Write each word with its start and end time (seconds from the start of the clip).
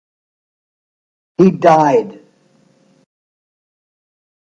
He 1.37 1.51
died. 1.51 2.21